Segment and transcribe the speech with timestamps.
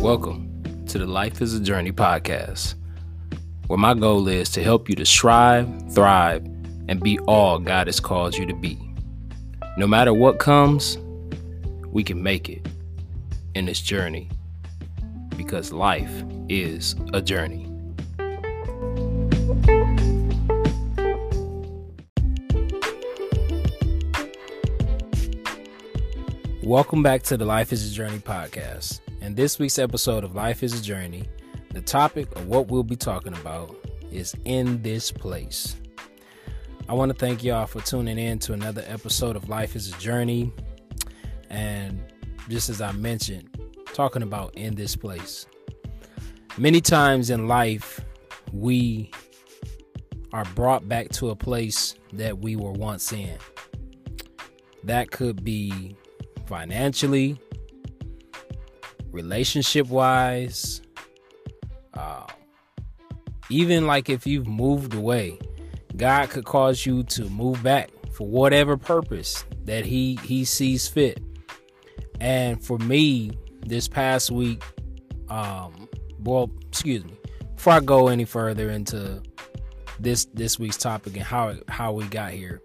[0.00, 2.74] Welcome to the Life is a Journey podcast,
[3.66, 6.42] where my goal is to help you to strive, thrive,
[6.88, 8.78] and be all God has called you to be.
[9.76, 10.96] No matter what comes,
[11.88, 12.66] we can make it
[13.54, 14.30] in this journey
[15.36, 17.66] because life is a journey.
[26.62, 29.00] Welcome back to the Life is a Journey podcast.
[29.20, 31.28] In this week's episode of Life is a Journey,
[31.72, 33.76] the topic of what we'll be talking about
[34.10, 35.76] is in this place.
[36.88, 39.98] I want to thank y'all for tuning in to another episode of Life is a
[39.98, 40.50] Journey.
[41.50, 42.02] And
[42.48, 43.50] just as I mentioned,
[43.92, 45.46] talking about in this place.
[46.56, 48.00] Many times in life,
[48.54, 49.10] we
[50.32, 53.36] are brought back to a place that we were once in.
[54.84, 55.94] That could be
[56.46, 57.38] financially,
[59.10, 60.82] relationship wise,
[61.94, 62.26] uh,
[63.48, 65.38] even like if you've moved away,
[65.96, 71.22] God could cause you to move back for whatever purpose that He He sees fit.
[72.20, 73.32] And for me,
[73.66, 74.62] this past week,
[75.28, 75.88] um,
[76.20, 77.14] well, excuse me,
[77.56, 79.22] before I go any further into
[79.98, 82.60] this this week's topic and how how we got here,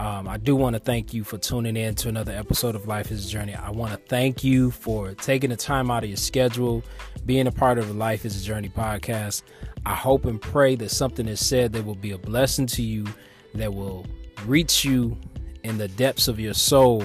[0.00, 3.10] um, I do want to thank you for tuning in to another episode of Life
[3.10, 3.54] is a Journey.
[3.54, 6.82] I want to thank you for taking the time out of your schedule,
[7.26, 9.42] being a part of the Life is a Journey podcast.
[9.84, 13.04] I hope and pray that something is said that will be a blessing to you,
[13.52, 14.06] that will
[14.46, 15.18] reach you
[15.64, 17.04] in the depths of your soul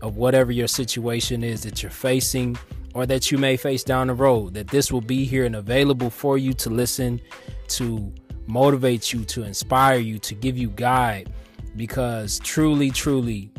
[0.00, 2.58] of whatever your situation is that you're facing
[2.92, 4.54] or that you may face down the road.
[4.54, 7.20] That this will be here and available for you to listen,
[7.68, 8.12] to
[8.48, 11.32] motivate you, to inspire you, to give you guide
[11.76, 13.50] because truly, truly,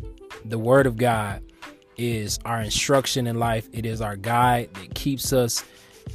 [0.44, 1.42] the Word of God
[1.96, 3.68] is our instruction in life.
[3.72, 5.64] It is our guide that keeps us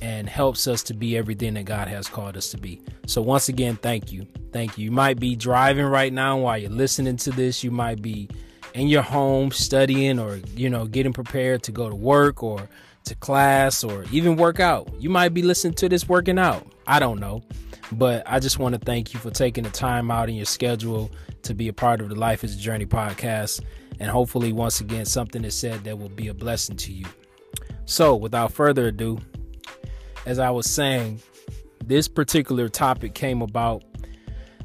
[0.01, 2.81] and helps us to be everything that God has called us to be.
[3.07, 4.27] So, once again, thank you.
[4.51, 4.85] Thank you.
[4.85, 7.63] You might be driving right now while you're listening to this.
[7.63, 8.29] You might be
[8.73, 12.69] in your home studying or, you know, getting prepared to go to work or
[13.05, 14.89] to class or even work out.
[14.99, 16.65] You might be listening to this working out.
[16.85, 17.41] I don't know.
[17.91, 21.09] But I just want to thank you for taking the time out in your schedule
[21.43, 23.61] to be a part of the Life is a Journey podcast.
[23.99, 27.05] And hopefully, once again, something is said that will be a blessing to you.
[27.85, 29.19] So, without further ado,
[30.25, 31.21] as I was saying,
[31.83, 33.83] this particular topic came about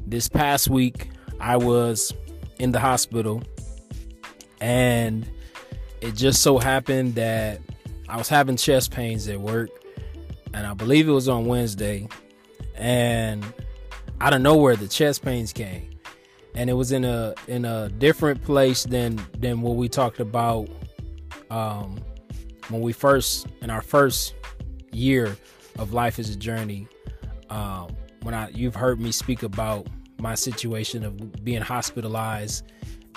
[0.05, 1.09] this past week.
[1.39, 2.13] I was
[2.59, 3.41] in the hospital,
[4.61, 5.27] and
[6.01, 7.59] it just so happened that
[8.07, 9.69] I was having chest pains at work,
[10.53, 12.07] and I believe it was on Wednesday
[12.77, 13.45] and
[14.21, 15.89] out of nowhere the chest pains came.
[16.53, 20.69] And it was in a in a different place than than what we talked about
[21.49, 21.97] um,
[22.69, 24.35] when we first in our first
[24.91, 25.35] year
[25.77, 26.87] of life is a journey.
[27.49, 29.87] Um, when I you've heard me speak about
[30.17, 32.63] my situation of being hospitalized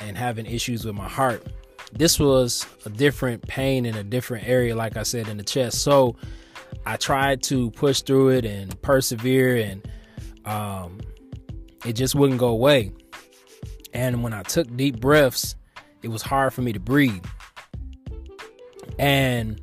[0.03, 1.47] and having issues with my heart.
[1.93, 5.83] This was a different pain in a different area like I said in the chest.
[5.83, 6.17] So
[6.87, 9.87] I tried to push through it and persevere, and
[10.45, 11.01] um,
[11.85, 12.93] it just wouldn't go away.
[13.93, 15.55] And when I took deep breaths,
[16.03, 17.25] it was hard for me to breathe.
[18.99, 19.61] And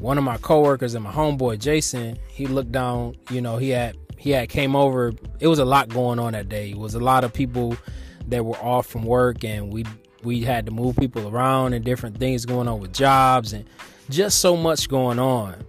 [0.00, 3.16] one of my coworkers and my homeboy Jason, he looked down.
[3.30, 5.12] You know, he had he had came over.
[5.38, 6.70] It was a lot going on that day.
[6.70, 7.76] It was a lot of people
[8.26, 9.84] that were off from work, and we
[10.22, 13.64] we had to move people around and different things going on with jobs and
[14.10, 15.64] just so much going on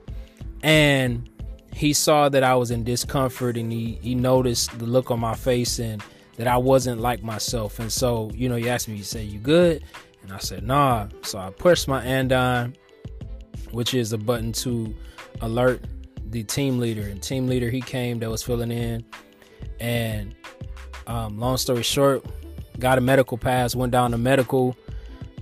[0.63, 1.29] and
[1.73, 5.35] he saw that I was in discomfort and he, he noticed the look on my
[5.35, 6.03] face and
[6.37, 7.79] that I wasn't like myself.
[7.79, 9.83] And so, you know, he asked me, he said, You good?
[10.21, 11.07] And I said, Nah.
[11.23, 12.75] So I pushed my andon,
[13.71, 14.93] which is a button to
[15.41, 15.83] alert
[16.27, 17.01] the team leader.
[17.01, 19.05] And team leader, he came that was filling in.
[19.79, 20.35] And
[21.07, 22.25] um, long story short,
[22.79, 24.75] got a medical pass, went down to medical,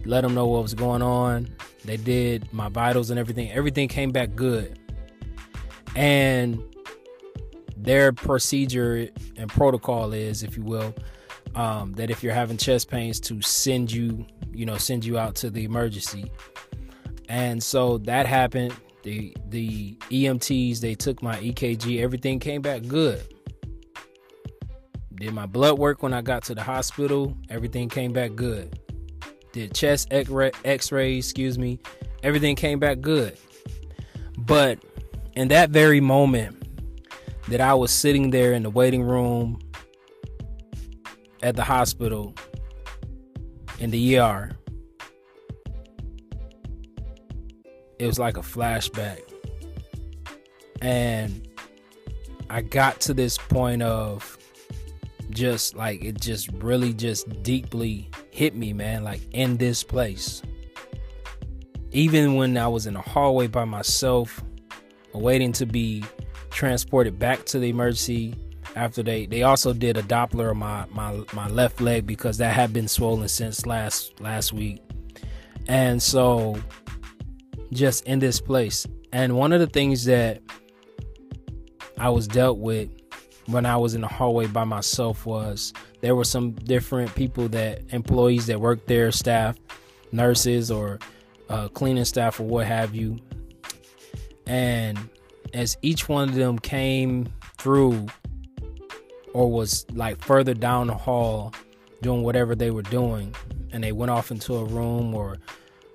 [0.05, 1.49] let them know what was going on.
[1.83, 3.51] They did my vitals and everything.
[3.51, 4.78] Everything came back good
[5.95, 6.63] and
[7.77, 10.93] their procedure and protocol is, if you will,
[11.55, 15.35] um, that if you're having chest pains, to send you, you know, send you out
[15.35, 16.31] to the emergency.
[17.27, 18.75] And so that happened.
[19.03, 22.01] The the EMTs they took my EKG.
[22.01, 23.23] Everything came back good.
[25.15, 27.37] Did my blood work when I got to the hospital.
[27.49, 28.79] Everything came back good.
[29.51, 31.79] Did chest X-rays, excuse me.
[32.23, 33.37] Everything came back good.
[34.37, 34.79] But
[35.39, 36.67] in that very moment
[37.47, 39.57] that I was sitting there in the waiting room
[41.41, 42.35] at the hospital
[43.79, 44.51] in the ER,
[47.99, 49.21] it was like a flashback.
[50.81, 51.47] And
[52.49, 54.37] I got to this point of
[55.29, 60.41] just like it just really just deeply hit me, man, like in this place.
[61.93, 64.43] Even when I was in a hallway by myself,
[65.13, 66.03] waiting to be
[66.49, 68.35] transported back to the emergency
[68.75, 72.53] after they they also did a Doppler on my my my left leg because that
[72.53, 74.81] had been swollen since last last week.
[75.67, 76.57] And so
[77.71, 78.87] just in this place.
[79.11, 80.41] And one of the things that
[81.97, 82.89] I was dealt with
[83.47, 87.81] when I was in the hallway by myself was there were some different people that
[87.89, 89.57] employees that worked there, staff,
[90.11, 90.99] nurses, or
[91.49, 93.17] uh, cleaning staff, or what have you.
[94.49, 94.97] And
[95.53, 98.07] as each one of them came through
[99.33, 101.53] or was like further down the hall
[102.01, 103.33] doing whatever they were doing,
[103.71, 105.37] and they went off into a room, or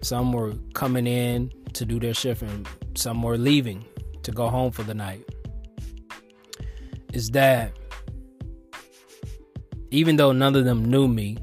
[0.03, 3.85] some were coming in to do their shift, and some were leaving
[4.23, 5.25] to go home for the night
[7.15, 7.73] is that
[9.91, 11.39] even though none of them knew me,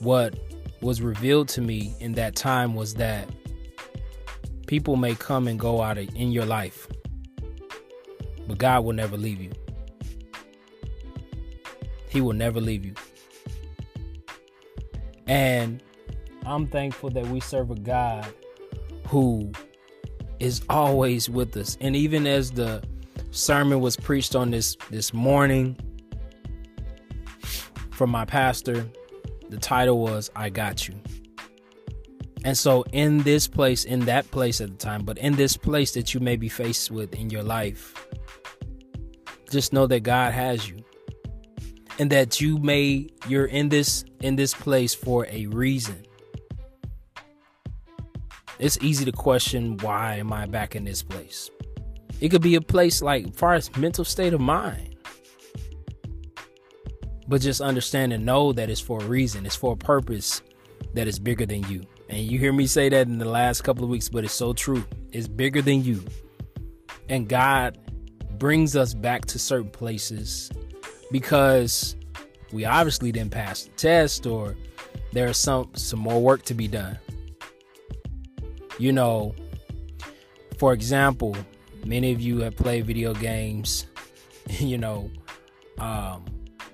[0.00, 0.34] what
[0.80, 3.28] was revealed to me in that time was that
[4.68, 6.86] people may come and go out of, in your life,
[8.46, 9.50] but God will never leave you.
[12.08, 12.94] He will never leave you.
[15.26, 15.82] And
[16.46, 18.32] I'm thankful that we serve a God
[19.08, 19.50] who
[20.38, 21.76] is always with us.
[21.80, 22.82] And even as the
[23.30, 25.76] sermon was preached on this this morning
[27.90, 28.86] from my pastor,
[29.48, 30.94] the title was I got you.
[32.44, 35.92] And so in this place, in that place at the time, but in this place
[35.92, 38.06] that you may be faced with in your life,
[39.50, 40.84] just know that God has you.
[41.98, 46.04] And that you may you're in this in this place for a reason
[48.58, 51.50] it's easy to question why am I back in this place?
[52.20, 54.96] It could be a place like far as mental state of mind.
[57.28, 60.42] But just understand and know that it's for a reason, it's for a purpose
[60.94, 61.82] that is bigger than you.
[62.08, 64.52] And you hear me say that in the last couple of weeks, but it's so
[64.52, 64.84] true.
[65.12, 66.02] It's bigger than you.
[67.08, 67.78] And God
[68.38, 70.50] brings us back to certain places
[71.10, 71.96] because
[72.52, 74.56] we obviously didn't pass the test or
[75.12, 76.98] there's some some more work to be done
[78.78, 79.34] you know,
[80.56, 81.36] for example,
[81.84, 83.86] many of you have played video games,
[84.48, 85.10] you know,
[85.78, 86.24] um,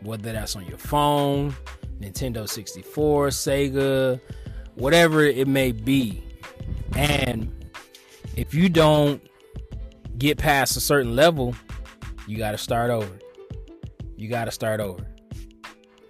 [0.02, 1.54] whether that's on your phone,
[2.00, 4.20] Nintendo 64, Sega,
[4.74, 6.22] whatever it may be.
[6.96, 7.52] And
[8.36, 9.22] if you don't
[10.18, 11.54] get past a certain level,
[12.26, 13.18] you got to start over.
[14.16, 15.06] You got to start over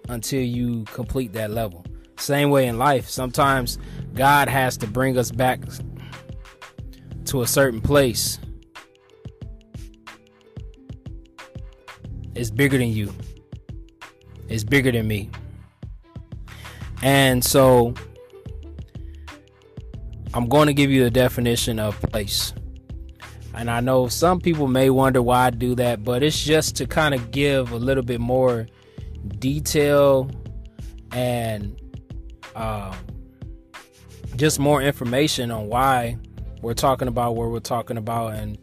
[0.09, 1.85] until you complete that level.
[2.17, 3.09] Same way in life.
[3.09, 3.77] Sometimes
[4.13, 5.61] God has to bring us back
[7.25, 8.39] to a certain place.
[12.35, 13.13] It's bigger than you.
[14.47, 15.29] It's bigger than me.
[17.01, 17.93] And so
[20.35, 22.53] I'm going to give you the definition of place.
[23.53, 26.85] And I know some people may wonder why I do that, but it's just to
[26.85, 28.67] kind of give a little bit more
[29.39, 30.29] detail
[31.13, 31.79] and
[32.53, 32.93] um,
[34.35, 36.17] just more information on why
[36.61, 38.57] we're talking about what we're talking about and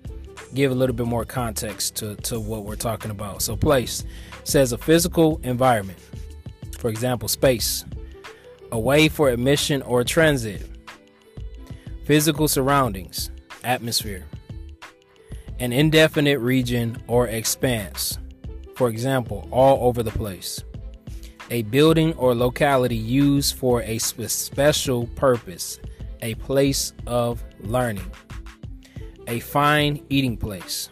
[0.53, 3.41] give a little bit more context to, to what we're talking about.
[3.41, 4.05] So, place
[4.45, 5.99] says a physical environment,
[6.77, 7.87] for example, space,
[8.73, 10.69] a way for admission or transit,
[12.05, 13.31] physical surroundings,
[13.65, 14.25] atmosphere,
[15.61, 18.19] an indefinite region or expanse,
[18.75, 20.63] for example, all over the place.
[21.51, 25.79] A building or locality used for a special purpose,
[26.23, 28.11] a place of learning,
[29.29, 30.89] a fine eating place,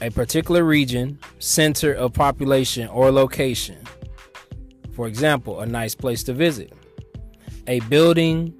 [0.00, 3.76] a particular region, center of population, or location.
[4.92, 6.72] For example, a nice place to visit,
[7.68, 8.52] a building,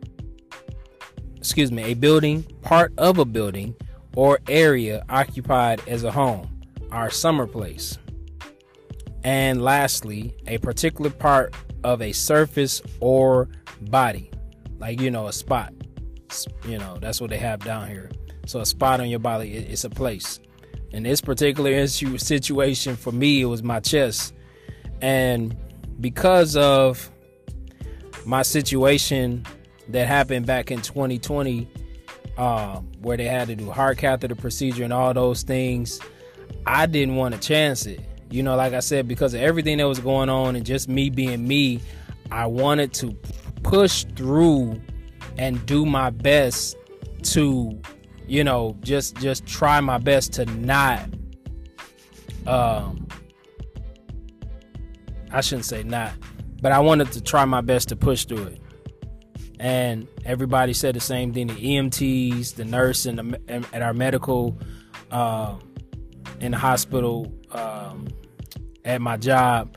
[1.36, 3.74] excuse me, a building, part of a building,
[4.14, 6.48] or area occupied as a home,
[6.92, 7.98] our summer place.
[9.24, 13.48] And lastly, a particular part of a surface or
[13.82, 14.30] body,
[14.78, 15.72] like you know, a spot.
[16.66, 18.10] You know, that's what they have down here.
[18.46, 20.38] So a spot on your body, it's a place.
[20.90, 24.34] In this particular issue situation, for me, it was my chest,
[25.00, 25.56] and
[26.00, 27.10] because of
[28.28, 29.42] my situation
[29.88, 31.66] that happened back in 2020,
[32.37, 35.99] um, where they had to do heart catheter procedure and all those things,
[36.66, 38.00] I didn't want to chance it.
[38.30, 41.08] You know, like I said, because of everything that was going on and just me
[41.08, 41.80] being me,
[42.30, 43.12] I wanted to
[43.62, 44.78] push through
[45.38, 46.76] and do my best
[47.23, 47.80] to
[48.26, 51.08] you know just just try my best to not
[52.47, 53.08] um
[55.32, 56.12] I shouldn't say not
[56.60, 58.60] but I wanted to try my best to push through it
[59.60, 64.58] and everybody said the same thing the EMTs the nurse and at our medical
[65.10, 65.56] uh,
[66.40, 68.08] in the hospital um,
[68.84, 69.76] at my job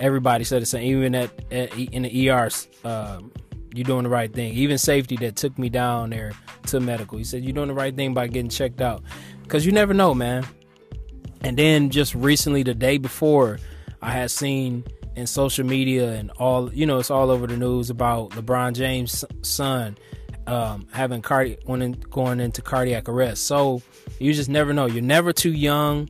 [0.00, 3.30] everybody said the same even at, at in the ERs um,
[3.74, 4.52] you're doing the right thing.
[4.54, 6.32] Even safety that took me down there
[6.66, 9.02] to medical, he said you're doing the right thing by getting checked out,
[9.42, 10.46] because you never know, man.
[11.42, 13.58] And then just recently, the day before,
[14.02, 14.84] I had seen
[15.18, 19.24] in social media and all, you know, it's all over the news about LeBron James'
[19.42, 19.96] son
[20.46, 23.46] um, having cardiac going into cardiac arrest.
[23.46, 23.82] So
[24.18, 24.86] you just never know.
[24.86, 26.08] You're never too young.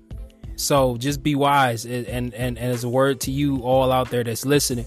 [0.57, 4.25] So just be wise, and and and as a word to you all out there
[4.25, 4.87] that's listening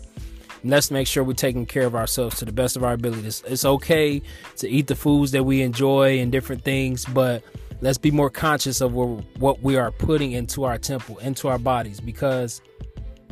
[0.63, 3.43] let's make sure we're taking care of ourselves to the best of our abilities.
[3.47, 4.21] It's okay
[4.57, 7.43] to eat the foods that we enjoy and different things, but
[7.81, 11.99] let's be more conscious of what we are putting into our temple, into our bodies,
[11.99, 12.61] because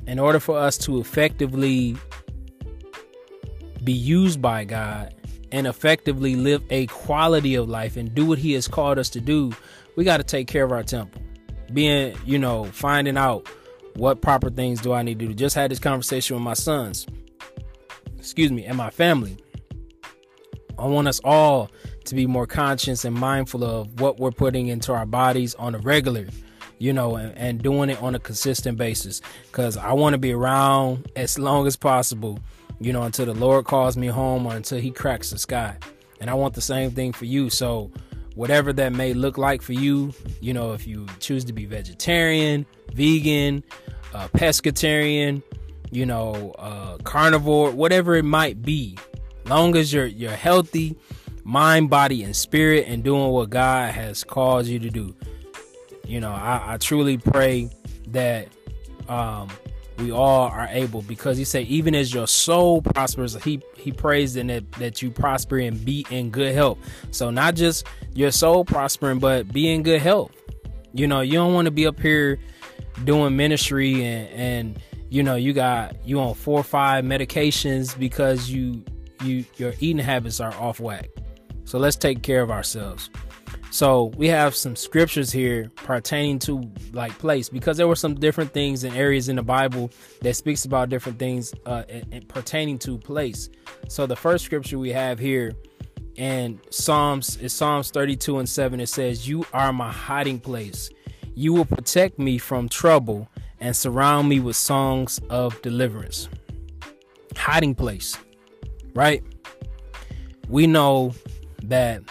[0.09, 1.95] in order for us to effectively
[3.83, 5.13] be used by God
[5.51, 9.21] and effectively live a quality of life and do what He has called us to
[9.21, 9.51] do,
[9.95, 11.21] we got to take care of our temple.
[11.73, 13.47] Being, you know, finding out
[13.95, 15.33] what proper things do I need to do.
[15.33, 17.05] Just had this conversation with my sons
[18.19, 19.37] excuse me, and my family.
[20.77, 21.71] I want us all
[22.05, 25.79] to be more conscious and mindful of what we're putting into our bodies on a
[25.79, 26.27] regular,
[26.79, 29.21] you know, and, and doing it on a consistent basis.
[29.47, 32.39] Because I want to be around as long as possible,
[32.79, 35.77] you know, until the Lord calls me home or until He cracks the sky.
[36.19, 37.49] And I want the same thing for you.
[37.49, 37.91] So,
[38.35, 42.65] whatever that may look like for you, you know, if you choose to be vegetarian,
[42.93, 43.63] vegan,
[44.13, 45.43] uh, pescatarian,
[45.91, 48.97] you know, uh, carnivore, whatever it might be.
[49.45, 50.95] Long as you're you're healthy,
[51.43, 55.15] mind, body, and spirit, and doing what God has called you to do.
[56.09, 57.69] You know, I, I truly pray
[58.07, 58.47] that
[59.07, 59.47] um,
[59.99, 64.33] we all are able because he said even as your soul prospers he he prays
[64.33, 66.79] that that you prosper and be in good health.
[67.11, 67.85] So not just
[68.15, 70.31] your soul prospering but be in good health.
[70.93, 72.39] You know you don't want to be up here
[73.03, 78.49] doing ministry and and you know you got you on four or five medications because
[78.49, 78.83] you
[79.23, 81.07] you your eating habits are off whack.
[81.65, 83.11] So let's take care of ourselves
[83.71, 88.51] so we have some scriptures here pertaining to like place because there were some different
[88.53, 89.91] things and areas in the bible
[90.21, 91.83] that speaks about different things uh,
[92.27, 93.49] pertaining to place
[93.87, 95.53] so the first scripture we have here
[96.17, 100.89] and psalms is psalms 32 and 7 it says you are my hiding place
[101.35, 103.29] you will protect me from trouble
[103.59, 106.29] and surround me with songs of deliverance.
[107.35, 108.17] Hiding place,
[108.93, 109.23] right?
[110.47, 111.13] We know
[111.63, 112.01] that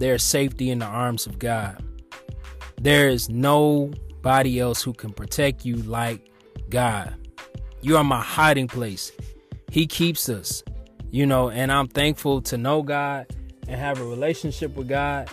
[0.00, 1.82] there's safety in the arms of God.
[2.80, 6.30] There is nobody else who can protect you like
[6.70, 7.14] God.
[7.82, 9.12] You are my hiding place.
[9.70, 10.64] He keeps us,
[11.10, 13.26] you know, and I'm thankful to know God
[13.68, 15.28] and have a relationship with God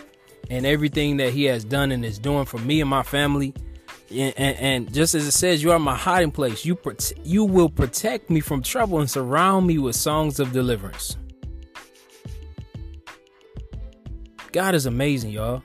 [0.49, 3.53] and everything that He has done and is doing for me and my family
[4.09, 6.65] and, and, and, just as it says, you are my hiding place.
[6.65, 6.77] You
[7.23, 11.17] you will protect me from trouble and surround me with songs of deliverance.
[14.51, 15.63] God is amazing, y'all.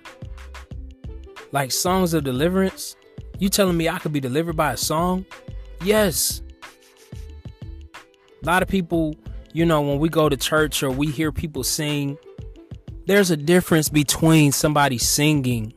[1.52, 2.96] Like songs of deliverance.
[3.38, 5.26] You telling me I could be delivered by a song?
[5.82, 6.42] Yes.
[8.42, 9.16] A lot of people,
[9.52, 12.16] you know, when we go to church or we hear people sing,
[13.06, 15.72] there's a difference between somebody singing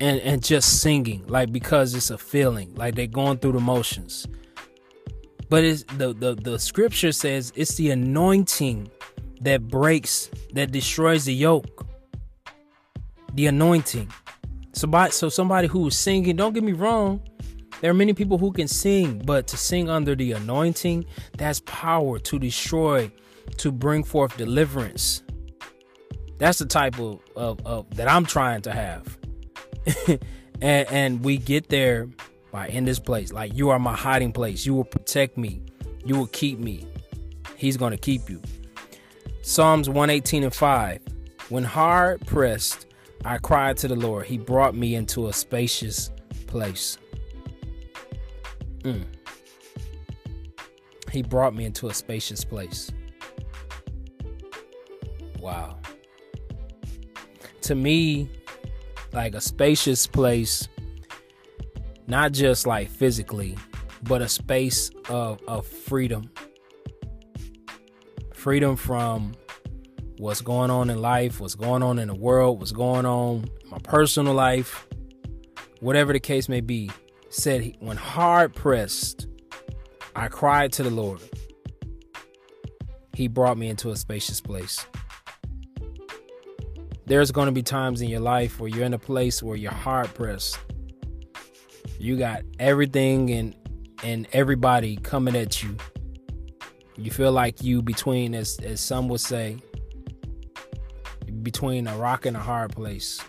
[0.00, 4.26] and and just singing like because it's a feeling like they're going through the motions
[5.48, 8.90] but it's the, the the scripture says it's the anointing
[9.40, 11.86] that breaks that destroys the yoke
[13.34, 14.10] the anointing
[14.72, 17.20] somebody so somebody who is singing don't get me wrong
[17.80, 21.04] there are many people who can sing but to sing under the anointing
[21.36, 23.10] that's power to destroy
[23.56, 25.22] to bring forth deliverance
[26.38, 29.18] that's the type of, of, of that i'm trying to have
[30.60, 32.08] and, and we get there
[32.50, 33.32] by in this place.
[33.32, 34.66] Like you are my hiding place.
[34.66, 35.62] You will protect me.
[36.04, 36.86] You will keep me.
[37.56, 38.40] He's to keep you.
[39.48, 41.00] Psalms 118 and 5.
[41.48, 42.84] When hard pressed,
[43.24, 44.26] I cried to the Lord.
[44.26, 46.10] He brought me into a spacious
[46.46, 46.98] place.
[48.82, 49.06] Mm.
[51.10, 52.92] He brought me into a spacious place.
[55.40, 55.78] Wow.
[57.62, 58.28] To me,
[59.14, 60.68] like a spacious place,
[62.06, 63.56] not just like physically,
[64.02, 66.30] but a space of, of freedom.
[68.38, 69.34] Freedom from
[70.18, 73.78] what's going on in life, what's going on in the world, what's going on my
[73.78, 74.86] personal life,
[75.80, 76.90] whatever the case may be.
[77.30, 79.26] Said when hard pressed,
[80.16, 81.20] I cried to the Lord.
[83.12, 84.86] He brought me into a spacious place.
[87.04, 89.72] There's going to be times in your life where you're in a place where you're
[89.72, 90.58] hard pressed.
[91.98, 93.54] You got everything and
[94.04, 95.76] and everybody coming at you.
[96.98, 99.56] You feel like you between as as some would say
[101.42, 103.20] between a rock and a hard place.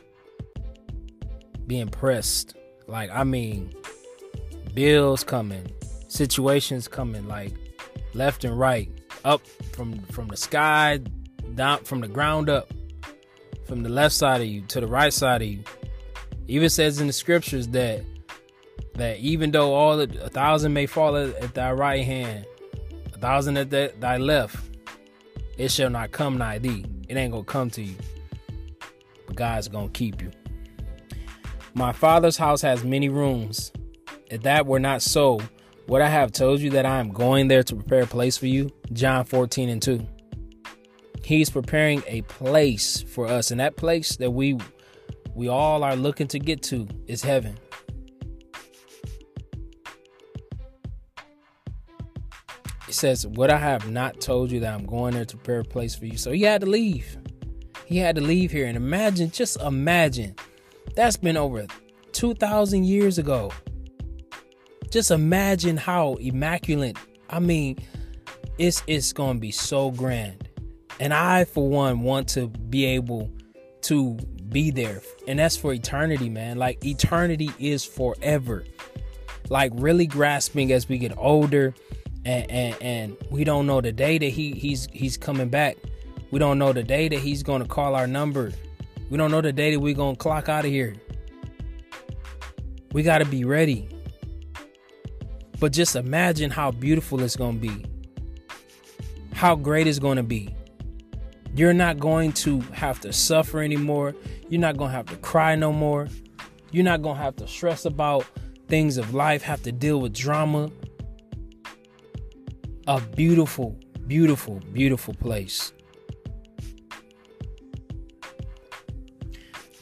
[1.68, 2.56] Being pressed.
[2.88, 3.74] Like I mean
[4.74, 5.72] bills coming,
[6.08, 7.54] situations coming like
[8.16, 8.90] left and right,
[9.24, 11.00] up from from the sky,
[11.54, 12.72] down from the ground up,
[13.68, 15.64] from the left side of you to the right side of you.
[16.48, 18.02] Even says in the scriptures that
[18.96, 22.46] that even though all the, a thousand may fall at, at thy right hand,
[23.20, 24.58] thousand at the, thy left,
[25.58, 26.86] it shall not come nigh thee.
[27.08, 27.96] It ain't gonna come to you.
[29.28, 30.32] But God's gonna keep you.
[31.74, 33.72] My father's house has many rooms.
[34.30, 35.40] If that were not so,
[35.88, 38.48] would I have told you that I am going there to prepare a place for
[38.48, 38.72] you?
[38.94, 40.06] John 14 and 2.
[41.24, 44.58] He's preparing a place for us, and that place that we
[45.36, 47.58] we all are looking to get to is heaven.
[53.00, 55.96] Says, Would I have not told you that I'm going there to prepare a place
[55.96, 56.18] for you?
[56.18, 57.18] So he had to leave.
[57.86, 58.68] He had to leave here.
[58.68, 60.36] And imagine, just imagine,
[60.96, 61.66] that's been over
[62.12, 63.52] 2,000 years ago.
[64.92, 66.98] Just imagine how immaculate.
[67.30, 67.78] I mean,
[68.58, 70.50] it's it's going to be so grand.
[71.00, 73.32] And I for one want to be able
[73.84, 74.18] to
[74.50, 75.02] be there.
[75.28, 76.58] And that's for eternity, man.
[76.58, 78.66] Like eternity is forever.
[79.48, 81.74] Like really grasping as we get older
[82.26, 85.78] and and, and we don't know the day that he he's he's coming back.
[86.32, 88.52] We don't know the day that he's going to call our number.
[89.10, 90.96] We don't know the day that we're going to clock out of here.
[92.92, 93.90] We got to be ready.
[95.60, 97.86] But just imagine how beautiful it's going to be.
[99.34, 100.56] How great it's going to be.
[101.56, 104.16] You're not going to have to suffer anymore.
[104.50, 106.08] You're not going to have to cry no more.
[106.72, 108.26] You're not going to have to stress about
[108.68, 110.70] things of life, have to deal with drama.
[112.90, 115.74] A beautiful, beautiful, beautiful place.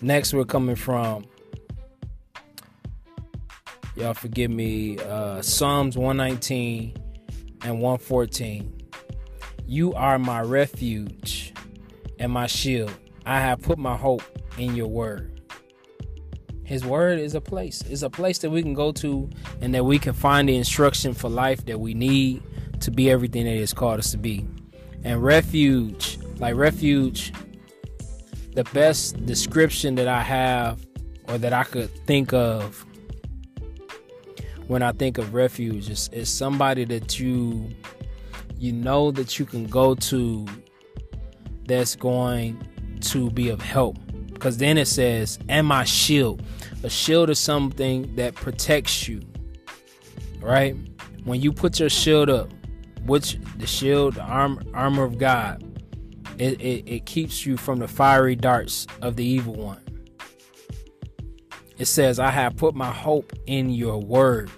[0.02, 1.24] Next, we're coming from
[3.96, 5.00] Y'all forgive me.
[5.00, 6.98] Uh, Psalms 119
[7.64, 8.78] and 114.
[9.66, 11.54] You are my refuge
[12.20, 12.92] and my shield.
[13.26, 14.24] I have put my hope
[14.58, 15.40] in your word.
[16.66, 17.82] His word is a place.
[17.84, 19.30] It's a place that we can go to
[19.62, 22.44] and that we can find the instruction for life that we need
[22.82, 24.46] to be everything that He's called us to be.
[25.04, 27.34] And refuge, like refuge,
[28.54, 30.86] the best description that I have
[31.28, 32.86] or that I could think of
[34.68, 35.90] when I think of refuge.
[35.90, 37.70] is, it's somebody that you
[38.58, 40.46] you know that you can go to
[41.66, 42.60] that's going
[43.02, 43.98] to be of help.
[44.34, 46.44] Because then it says, and my shield.
[46.84, 49.22] A shield is something that protects you.
[50.40, 50.76] Right?
[51.24, 52.50] When you put your shield up,
[53.08, 55.64] which the shield, the arm, armor of God,
[56.38, 59.82] it, it, it keeps you from the fiery darts of the evil one.
[61.78, 64.50] It says, I have put my hope in your word.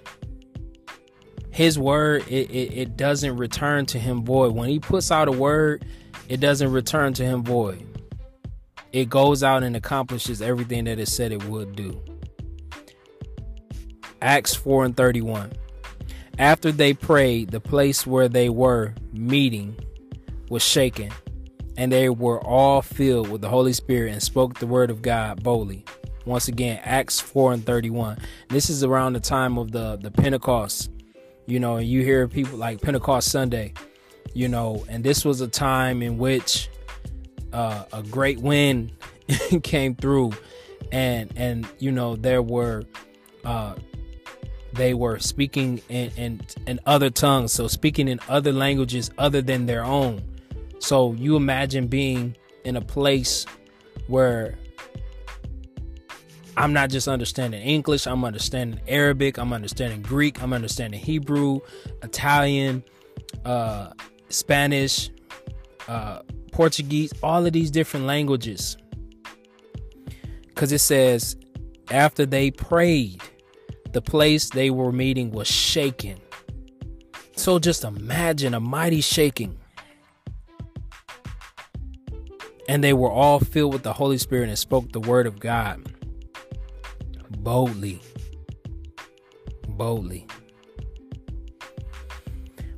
[1.51, 4.55] His word, it, it, it, doesn't return to him void.
[4.55, 5.83] When he puts out a word,
[6.29, 7.85] it doesn't return to him void.
[8.93, 12.01] It goes out and accomplishes everything that it said it would do.
[14.21, 15.51] Acts 4 and 31.
[16.39, 19.77] After they prayed, the place where they were meeting
[20.49, 21.11] was shaken,
[21.77, 25.43] and they were all filled with the Holy Spirit and spoke the word of God
[25.43, 25.85] boldly.
[26.25, 28.17] Once again, Acts 4 and 31.
[28.47, 30.89] This is around the time of the, the Pentecost.
[31.45, 33.73] You know, you hear people like Pentecost Sunday,
[34.33, 36.69] you know, and this was a time in which
[37.51, 38.93] uh, a great wind
[39.63, 40.31] came through
[40.91, 42.83] and and you know there were
[43.45, 43.75] uh,
[44.73, 49.65] they were speaking in, in in other tongues so speaking in other languages other than
[49.65, 50.21] their own
[50.79, 53.45] so you imagine being in a place
[54.07, 54.57] where
[56.59, 61.61] I'm not just understanding English, I'm understanding Arabic, I'm understanding Greek, I'm understanding Hebrew,
[62.03, 62.83] Italian,
[63.45, 63.91] uh,
[64.27, 65.09] Spanish,
[65.87, 66.19] uh,
[66.51, 68.75] Portuguese, all of these different languages.
[70.47, 71.37] Because it says,
[71.91, 73.21] after they prayed,
[73.91, 76.19] the place they were meeting was shaken.
[77.35, 79.57] So just imagine a mighty shaking.
[82.67, 85.91] And they were all filled with the Holy Spirit and spoke the word of God
[87.39, 88.01] boldly.
[89.67, 90.27] Boldly.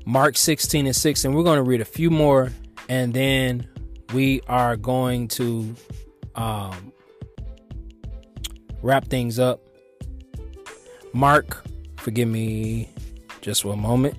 [0.06, 2.52] Mark 16 and 6, and we're going to read a few more,
[2.90, 3.68] and then
[4.14, 5.76] we are going to
[6.36, 6.92] um,
[8.82, 9.62] wrap things up.
[11.14, 11.64] Mark,
[11.98, 12.90] forgive me
[13.42, 14.18] just one moment.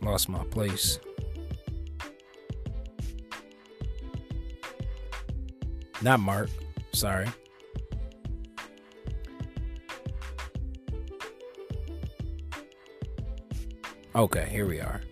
[0.00, 0.98] Lost my place.
[6.02, 6.50] Not Mark,
[6.92, 7.26] sorry.
[14.14, 15.02] Okay, here we are.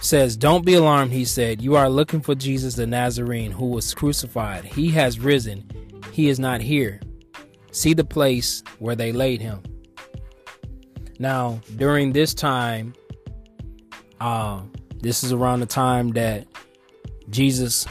[0.00, 1.60] Says, Don't be alarmed, he said.
[1.60, 4.64] You are looking for Jesus the Nazarene who was crucified.
[4.64, 5.68] He has risen.
[6.12, 7.00] He is not here.
[7.76, 9.62] See the place where they laid him.
[11.18, 12.94] Now, during this time,
[14.18, 14.62] uh,
[15.02, 16.46] this is around the time that
[17.28, 17.86] Jesus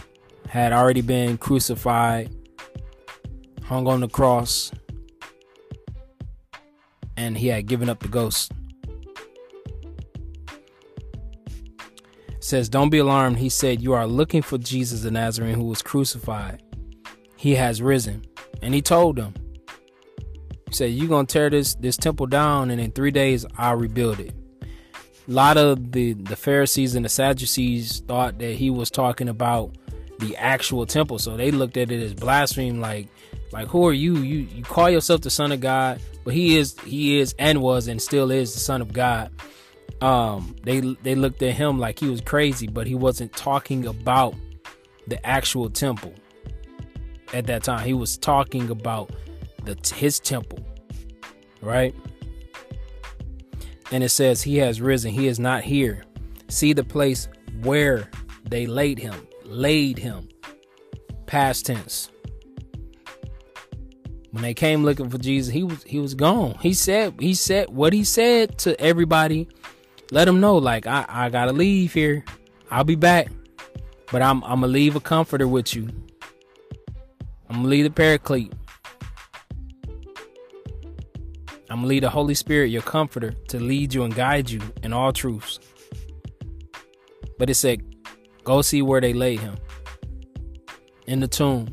[0.49, 2.35] had already been crucified,
[3.65, 4.71] hung on the cross,
[7.15, 8.51] and he had given up the ghost.
[12.39, 13.37] says, Don't be alarmed.
[13.37, 16.63] He said, You are looking for Jesus the Nazarene who was crucified.
[17.35, 18.25] He has risen.
[18.63, 19.44] And he told them, He
[20.75, 24.33] said, You're gonna tear this this temple down, and in three days I'll rebuild it.
[25.27, 29.75] A lot of the, the Pharisees and the Sadducees thought that he was talking about
[30.19, 31.17] the actual temple.
[31.17, 33.07] So they looked at it as blasphemy, like
[33.51, 34.17] like who are you?
[34.17, 37.87] You you call yourself the son of God, but he is he is and was
[37.87, 39.31] and still is the son of God
[40.01, 44.35] um they they looked at him like he was crazy but he wasn't talking about
[45.07, 46.13] the actual temple
[47.33, 49.09] at that time he was talking about
[49.65, 50.59] the his temple
[51.61, 51.95] right
[53.91, 56.03] and it says he has risen he is not here
[56.47, 57.27] see the place
[57.61, 58.09] where
[58.43, 60.27] they laid him laid him
[61.25, 62.09] past tense
[64.31, 67.69] when they came looking for Jesus he was he was gone he said he said
[67.69, 69.47] what he said to everybody
[70.11, 72.23] let them know like I, I gotta leave here.
[72.69, 73.31] I'll be back.
[74.11, 75.89] But I'm I'm gonna leave a comforter with you.
[77.49, 78.53] I'm gonna leave the paraclete.
[81.69, 84.93] I'm gonna leave the Holy Spirit, your comforter, to lead you and guide you in
[84.93, 85.59] all truths.
[87.37, 87.83] But it said,
[88.43, 89.55] go see where they laid him.
[91.07, 91.67] In the tomb.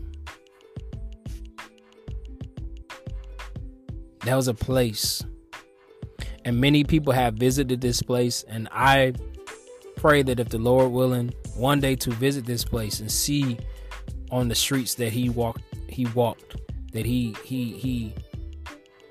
[4.24, 5.24] That was a place
[6.44, 9.12] and many people have visited this place and i
[9.96, 13.58] pray that if the lord willing one day to visit this place and see
[14.30, 16.56] on the streets that he walked he walked
[16.92, 18.14] that he he he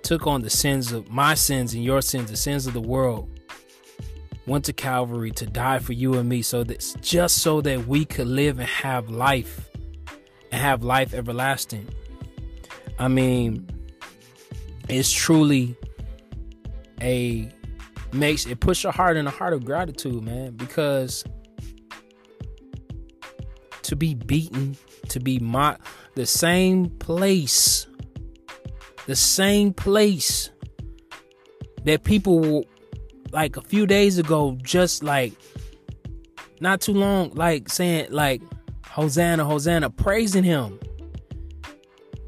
[0.04, 3.30] took on the sins of my sins and your sins the sins of the world
[4.48, 8.06] went to calvary to die for you and me so that just so that we
[8.06, 9.70] could live and have life
[10.52, 11.88] and have life everlasting.
[13.00, 13.70] I mean
[14.90, 15.76] it's truly
[17.02, 17.50] a
[18.14, 21.24] makes it puts your heart in a heart of gratitude, man, because
[23.84, 24.76] to be beaten,
[25.10, 25.86] to be mocked,
[26.16, 27.88] the same place,
[29.08, 30.50] the same place
[31.84, 32.66] that people
[33.32, 35.34] like a few days ago, just like
[36.60, 38.42] not too long, like saying like
[38.86, 40.80] Hosanna, Hosanna, praising him.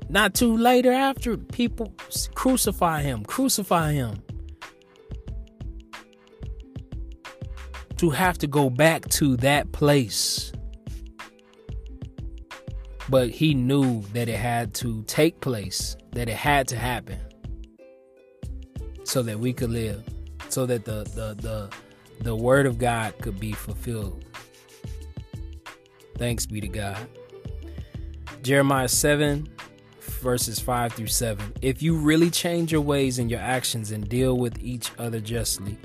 [0.10, 1.94] Not too later after people
[2.36, 4.24] crucify him, crucify him.
[8.04, 10.52] to have to go back to that place.
[13.08, 17.20] But he knew that it had to take place, that it had to happen
[19.04, 20.04] so that we could live,
[20.50, 21.70] so that the the the,
[22.24, 24.26] the word of God could be fulfilled.
[26.18, 27.08] Thanks be to God.
[28.42, 29.48] Jeremiah 7
[30.24, 31.54] verses 5 through 7.
[31.62, 35.78] If you really change your ways and your actions and deal with each other justly,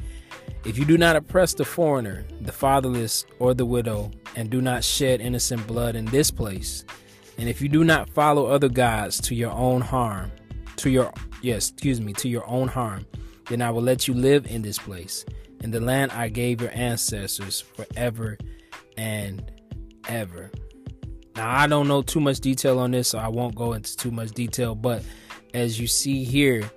[0.64, 4.84] if you do not oppress the foreigner, the fatherless, or the widow, and do not
[4.84, 6.84] shed innocent blood in this place,
[7.38, 10.30] and if you do not follow other gods to your own harm,
[10.76, 13.06] to your yes, excuse me, to your own harm,
[13.48, 15.24] then I will let you live in this place,
[15.60, 18.36] in the land I gave your ancestors forever
[18.96, 19.50] and
[20.08, 20.50] ever.
[21.36, 24.10] Now I don't know too much detail on this, so I won't go into too
[24.10, 25.04] much detail, but
[25.54, 26.68] as you see here,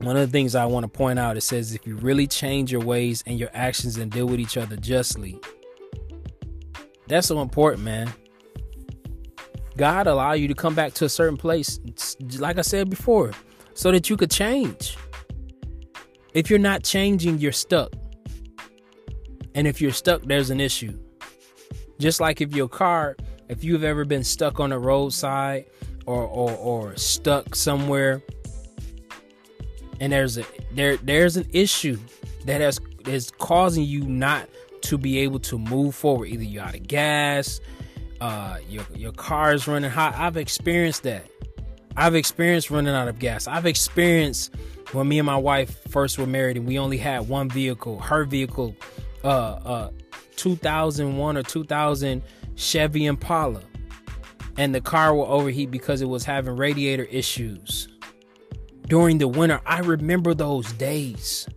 [0.00, 2.72] one of the things I want to point out it says if you really change
[2.72, 5.38] your ways and your actions and deal with each other justly,
[7.06, 8.12] that's so important, man.
[9.76, 11.80] God allow you to come back to a certain place,
[12.38, 13.32] like I said before,
[13.74, 14.96] so that you could change.
[16.34, 17.92] If you're not changing, you're stuck.
[19.54, 20.98] And if you're stuck, there's an issue.
[21.98, 23.16] Just like if your car,
[23.48, 25.66] if you've ever been stuck on the roadside
[26.06, 28.22] or or, or stuck somewhere
[30.02, 31.96] and there's a there there's an issue
[32.44, 34.48] that has is causing you not
[34.82, 36.28] to be able to move forward.
[36.28, 37.60] Either you're out of gas,
[38.22, 40.14] uh, your your car is running hot.
[40.14, 41.26] I've experienced that.
[41.96, 43.48] I've experienced running out of gas.
[43.48, 44.54] I've experienced
[44.92, 47.98] when me and my wife first were married and we only had one vehicle.
[47.98, 48.76] Her vehicle,
[49.24, 49.90] uh, uh,
[50.36, 52.22] 2001 or 2000
[52.54, 53.60] Chevy Impala,
[54.56, 57.88] and the car will overheat because it was having radiator issues
[58.86, 59.60] during the winter.
[59.66, 61.48] I remember those days.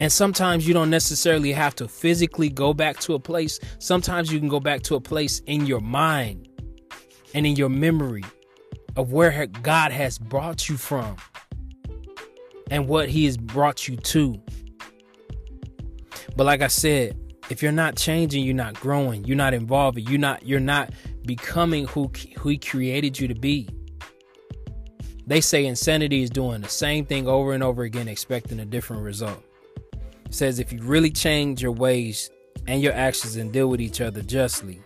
[0.00, 3.58] And sometimes you don't necessarily have to physically go back to a place.
[3.78, 6.48] Sometimes you can go back to a place in your mind
[7.34, 8.24] and in your memory
[8.96, 11.16] of where God has brought you from
[12.70, 14.40] and what He has brought you to.
[16.36, 20.18] But like I said, if you're not changing, you're not growing, you're not evolving, you're
[20.18, 20.90] not you're not
[21.24, 23.68] becoming who who He created you to be.
[25.26, 29.02] They say insanity is doing the same thing over and over again, expecting a different
[29.02, 29.42] result
[30.30, 32.30] says if you really change your ways
[32.66, 34.80] and your actions and deal with each other justly,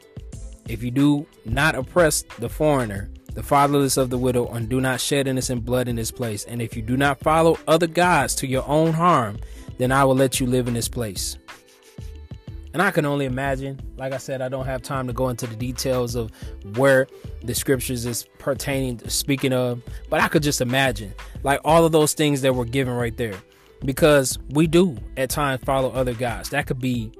[0.69, 5.01] if you do not oppress the foreigner, the fatherless of the widow, and do not
[5.01, 8.47] shed innocent blood in this place, and if you do not follow other gods to
[8.47, 9.39] your own harm,
[9.79, 11.39] then I will let you live in this place.
[12.73, 15.47] And I can only imagine, like I said, I don't have time to go into
[15.49, 16.31] the details of
[16.77, 17.09] where
[17.43, 22.15] the scriptures is pertaining, speaking of, but I could just imagine, like all of those
[22.15, 23.35] things that were given right there
[23.85, 26.51] because we do at times follow other gods.
[26.51, 27.13] That could be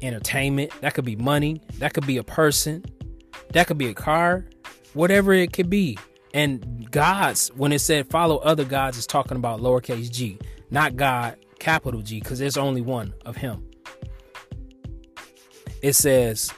[0.00, 2.84] entertainment, that could be money, that could be a person,
[3.52, 4.46] that could be a car,
[4.94, 5.98] whatever it could be.
[6.34, 10.38] And gods, when it said follow other gods, is talking about lowercase g,
[10.70, 13.64] not God, capital G, because there's only one of Him.
[15.82, 16.52] It says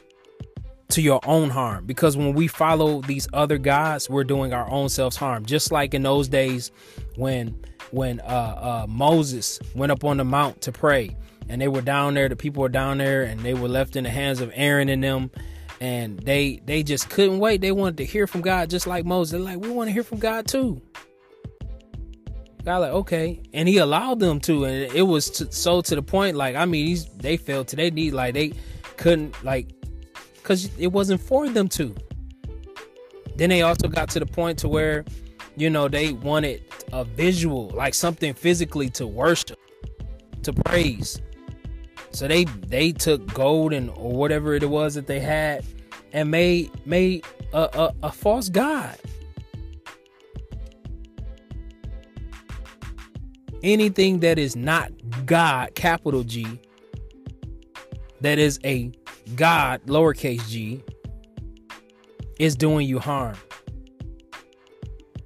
[0.90, 4.88] to your own harm, because when we follow these other gods, we're doing our own
[4.88, 5.44] selves harm.
[5.44, 6.70] Just like in those days
[7.16, 7.56] when
[7.94, 11.16] when uh, uh, Moses went up on the mount to pray,
[11.48, 12.28] and they were down there.
[12.28, 15.02] The people were down there, and they were left in the hands of Aaron and
[15.02, 15.30] them.
[15.80, 17.60] And they they just couldn't wait.
[17.60, 19.32] They wanted to hear from God, just like Moses.
[19.32, 20.80] They're like, we want to hear from God too.
[22.64, 26.02] God like okay, and He allowed them to, and it was to, so to the
[26.02, 26.36] point.
[26.36, 28.54] Like I mean, these they felt to they need like they
[28.96, 29.68] couldn't like
[30.34, 31.94] because it wasn't for them to.
[33.36, 35.04] Then they also got to the point to where
[35.56, 36.62] you know they wanted
[36.92, 39.58] a visual like something physically to worship
[40.42, 41.20] to praise.
[42.10, 45.64] So they they took gold and or whatever it was that they had
[46.12, 48.96] and made made a, a, a false god.
[53.62, 54.92] Anything that is not
[55.24, 56.60] god capital g
[58.20, 58.92] that is a
[59.36, 60.82] god lowercase g
[62.38, 63.36] is doing you harm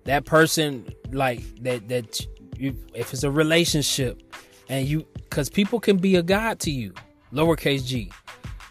[0.09, 4.23] that person like that that you, if it's a relationship
[4.71, 6.95] and you because people can be a god to you
[7.31, 8.11] lowercase g.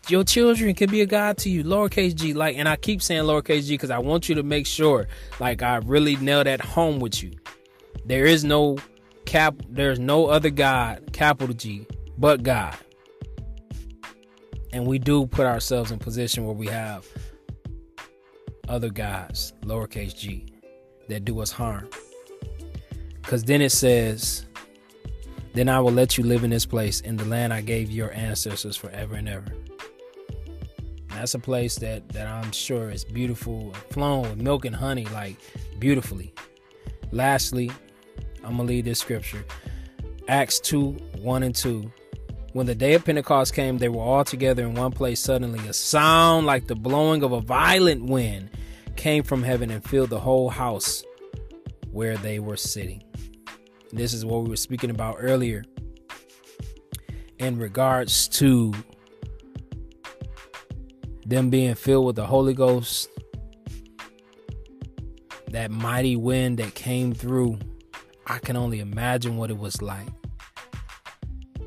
[0.10, 2.34] Your children can be a god to you lowercase g.
[2.34, 5.08] Like and i keep saying lowercase g because i want you to make sure
[5.40, 7.34] like i really nail that home with you.
[8.04, 8.78] There is no
[9.26, 11.86] cap there's no other god capital g
[12.18, 12.76] but god.
[14.74, 17.06] And we do put ourselves in position where we have
[18.68, 20.57] other gods lowercase g
[21.08, 21.90] that do us harm.
[23.22, 24.46] Because then it says,
[25.54, 28.14] Then I will let you live in this place in the land I gave your
[28.14, 29.52] ancestors forever and ever.
[31.10, 35.36] that's a place that, that I'm sure is beautiful, flowing with milk and honey, like
[35.80, 36.34] beautifully.
[37.12, 37.72] Lastly,
[38.44, 39.44] I'm going to lead this scripture
[40.28, 40.92] Acts 2
[41.22, 41.92] 1 and 2.
[42.54, 45.20] When the day of Pentecost came, they were all together in one place.
[45.20, 48.50] Suddenly, a sound like the blowing of a violent wind
[48.98, 51.04] came from heaven and filled the whole house
[51.92, 53.04] where they were sitting.
[53.92, 55.64] This is what we were speaking about earlier
[57.40, 58.74] in regards to
[61.26, 63.10] them being filled with the Holy Ghost,
[65.52, 67.60] that mighty wind that came through.
[68.26, 70.08] I can only imagine what it was like.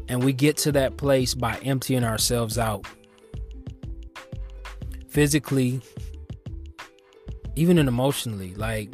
[0.08, 2.84] And we get to that place by emptying ourselves out
[5.08, 5.80] physically,
[7.56, 8.92] even in emotionally, like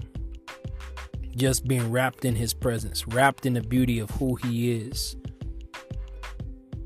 [1.37, 5.17] just being wrapped in his presence, wrapped in the beauty of who he is.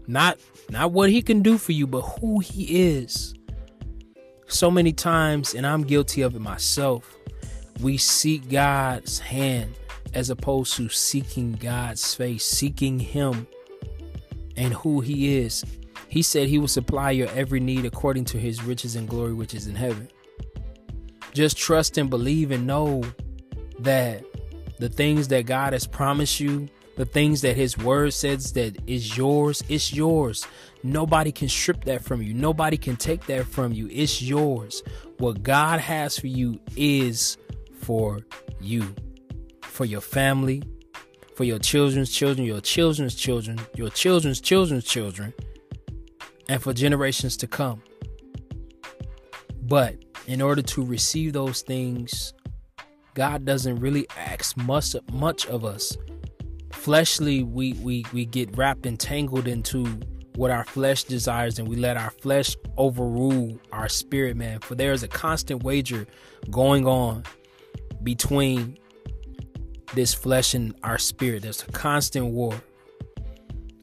[0.06, 0.38] Not
[0.70, 3.34] not what he can do for you, but who he is.
[4.46, 7.16] So many times, and I'm guilty of it myself,
[7.80, 9.74] we seek God's hand
[10.12, 13.46] as opposed to seeking God's face, seeking him
[14.56, 15.64] and who he is.
[16.08, 19.54] He said he will supply your every need according to his riches and glory, which
[19.54, 20.08] is in heaven.
[21.32, 23.02] Just trust and believe and know
[23.78, 24.24] that
[24.78, 29.16] the things that God has promised you, the things that his word says that is
[29.16, 30.46] yours, it's yours.
[30.82, 32.34] Nobody can strip that from you.
[32.34, 33.88] Nobody can take that from you.
[33.90, 34.82] It's yours.
[35.18, 37.36] What God has for you is
[37.80, 38.20] for
[38.60, 38.94] you,
[39.62, 40.62] for your family,
[41.36, 45.32] for your children's children, your children's children, your children's children's children,
[46.48, 47.82] and for generations to come.
[49.62, 49.96] But
[50.30, 52.32] in order to receive those things,
[53.14, 55.96] God doesn't really ask much much of us.
[56.72, 59.84] Fleshly, we we we get wrapped and tangled into
[60.36, 64.60] what our flesh desires and we let our flesh overrule our spirit man.
[64.60, 66.06] For there is a constant wager
[66.48, 67.24] going on
[68.04, 68.78] between
[69.94, 71.42] this flesh and our spirit.
[71.42, 72.54] There's a constant war.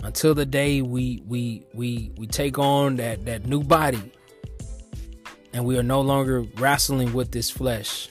[0.02, 4.14] Until the day we we we we take on that that new body
[5.54, 8.10] and we are no longer wrestling with this flesh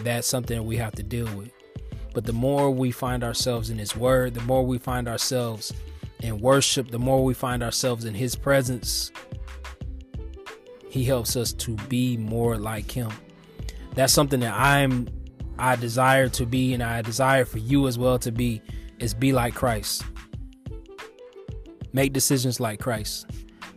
[0.00, 1.52] that's something we have to deal with
[2.14, 5.72] but the more we find ourselves in his word the more we find ourselves
[6.20, 9.12] in worship the more we find ourselves in his presence
[10.88, 13.10] he helps us to be more like him
[13.94, 15.08] that's something that i'm
[15.58, 18.60] i desire to be and i desire for you as well to be
[19.02, 20.04] is be like Christ.
[21.92, 23.26] Make decisions like Christ.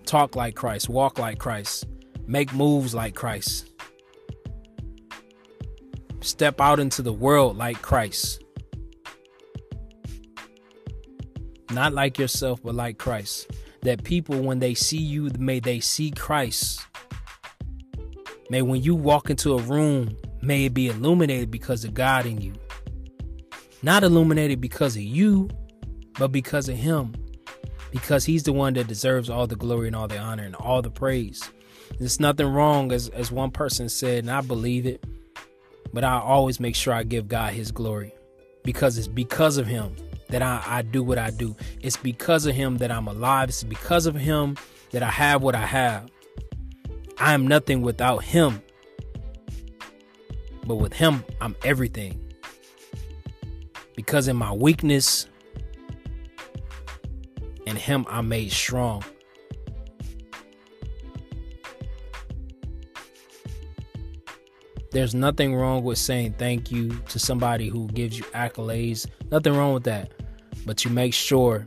[0.05, 0.89] Talk like Christ.
[0.89, 1.85] Walk like Christ.
[2.27, 3.71] Make moves like Christ.
[6.21, 8.43] Step out into the world like Christ.
[11.71, 13.51] Not like yourself, but like Christ.
[13.81, 16.81] That people, when they see you, may they see Christ.
[18.49, 22.41] May when you walk into a room, may it be illuminated because of God in
[22.41, 22.53] you.
[23.81, 25.49] Not illuminated because of you,
[26.17, 27.13] but because of Him.
[27.95, 30.81] Because He's the one that deserves all the glory and all the honor and all
[30.81, 31.49] the praise.
[31.97, 35.01] There's nothing wrong, as, as one person said, and I believe it,
[35.93, 38.13] but I always make sure I give God His glory
[38.63, 39.95] because it's because of Him
[40.27, 41.55] that I, I do what I do.
[41.81, 43.47] It's because of Him that I'm alive.
[43.47, 44.57] It's because of Him
[44.91, 46.11] that I have what I have.
[47.17, 48.61] I am nothing without Him.
[50.67, 52.21] But with Him, I'm everything
[53.95, 55.27] because in my weakness
[57.65, 59.03] in him I'm made strong.
[64.91, 69.07] There's nothing wrong with saying thank you to somebody who gives you accolades.
[69.29, 70.13] Nothing wrong with that.
[70.65, 71.65] But you make sure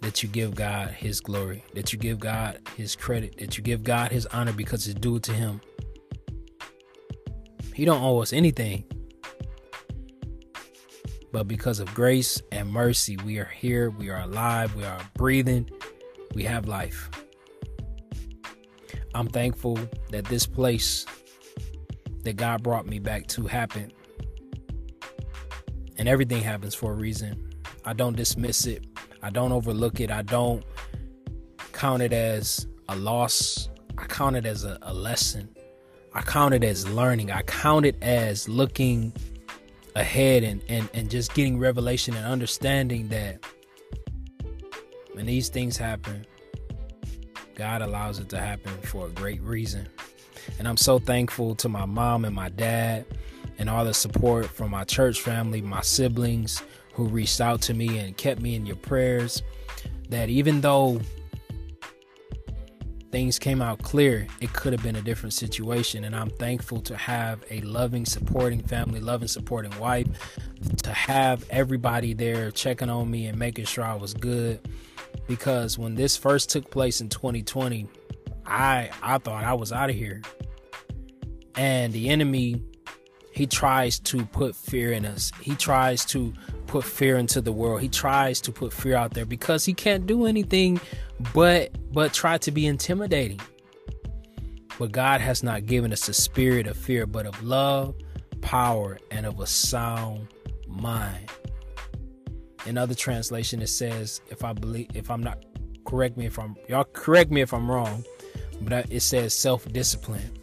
[0.00, 3.82] that you give God his glory, that you give God his credit, that you give
[3.82, 5.60] God his honor because it's due to him.
[7.74, 8.84] He don't owe us anything.
[11.32, 15.70] But because of grace and mercy, we are here, we are alive, we are breathing,
[16.34, 17.10] we have life.
[19.14, 19.78] I'm thankful
[20.10, 21.06] that this place
[22.24, 23.92] that God brought me back to happened.
[25.98, 27.52] And everything happens for a reason.
[27.84, 28.86] I don't dismiss it,
[29.22, 30.64] I don't overlook it, I don't
[31.72, 35.54] count it as a loss, I count it as a, a lesson.
[36.12, 37.30] I count it as learning.
[37.30, 39.12] I count it as looking
[39.94, 43.44] ahead and, and, and just getting revelation and understanding that
[45.12, 46.24] when these things happen,
[47.54, 49.88] God allows it to happen for a great reason.
[50.58, 53.04] And I'm so thankful to my mom and my dad
[53.58, 56.62] and all the support from my church family, my siblings
[56.94, 59.42] who reached out to me and kept me in your prayers.
[60.08, 61.00] That even though
[63.10, 66.04] things came out clear, it could have been a different situation.
[66.04, 70.06] And I'm thankful to have a loving, supporting family, loving, supporting wife,
[70.82, 74.60] to have everybody there checking on me and making sure I was good.
[75.26, 77.88] Because when this first took place in 2020,
[78.46, 80.22] I I thought I was out of here.
[81.56, 82.62] And the enemy,
[83.32, 85.30] he tries to put fear in us.
[85.40, 86.32] He tries to
[86.70, 87.80] put fear into the world.
[87.80, 90.80] He tries to put fear out there because he can't do anything
[91.34, 93.40] but but try to be intimidating.
[94.78, 97.96] But God has not given us a spirit of fear, but of love,
[98.40, 100.28] power, and of a sound
[100.68, 101.28] mind.
[102.66, 105.44] In other translation, it says, if I believe, if I'm not,
[105.84, 108.04] correct me if I'm, y'all correct me if I'm wrong,
[108.60, 110.38] but it says self discipline.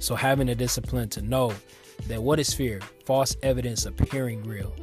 [0.00, 1.54] So having a discipline to know
[2.08, 2.80] that what is fear?
[3.06, 4.74] False evidence appearing real.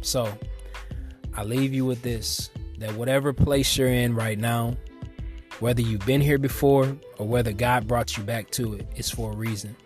[0.00, 0.32] So
[1.34, 4.76] I leave you with this that whatever place you're in right now,
[5.60, 9.32] whether you've been here before or whether God brought you back to it, it's for
[9.32, 9.76] a reason.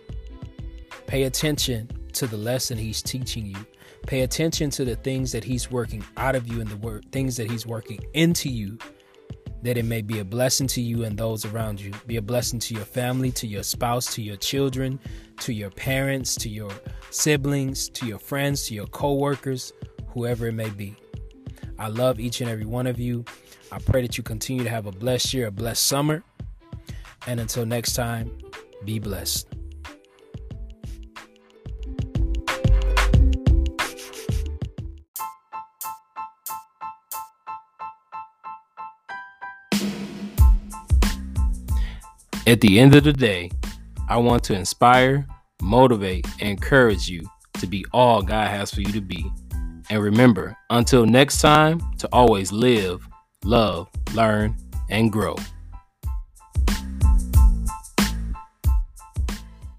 [1.06, 3.56] Pay attention to the lesson He's teaching you.
[4.06, 7.50] Pay attention to the things that He's working out of you and the things that
[7.50, 8.76] He's working into you,
[9.62, 11.92] that it may be a blessing to you and those around you.
[12.06, 14.98] Be a blessing to your family, to your spouse, to your children,
[15.40, 16.70] to your parents, to your
[17.10, 19.72] siblings, to your friends, to your co workers,
[20.12, 20.94] whoever it may be.
[21.78, 23.24] I love each and every one of you.
[23.70, 26.22] I pray that you continue to have a blessed year, a blessed summer.
[27.26, 28.38] And until next time,
[28.84, 29.48] be blessed.
[42.44, 43.50] At the end of the day,
[44.08, 45.26] I want to inspire,
[45.62, 47.22] motivate, and encourage you
[47.54, 49.30] to be all God has for you to be.
[49.92, 53.06] And remember, until next time, to always live,
[53.44, 54.56] love, learn,
[54.88, 55.36] and grow.